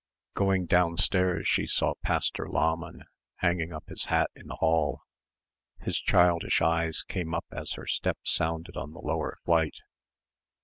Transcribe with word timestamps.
Going 0.33 0.65
downstairs 0.65 1.47
she 1.47 1.67
saw 1.67 1.93
Pastor 2.01 2.49
Lahmann 2.49 3.03
hanging 3.35 3.71
up 3.71 3.83
his 3.87 4.05
hat 4.05 4.31
in 4.35 4.47
the 4.47 4.55
hall. 4.55 5.03
His 5.79 5.99
childish 6.01 6.59
eyes 6.59 7.03
came 7.03 7.35
up 7.35 7.45
as 7.51 7.73
her 7.73 7.85
step 7.85 8.17
sounded 8.23 8.75
on 8.75 8.93
the 8.93 8.99
lower 8.99 9.37
flight. 9.45 9.77